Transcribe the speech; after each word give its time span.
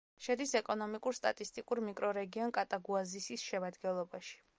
შედის 0.27 0.53
ეკონომიკურ-სტატისტიკურ 0.59 1.81
მიკრორეგიონ 1.89 2.55
კატაგუაზისის 2.57 3.45
შემადგენლობაში. 3.51 4.35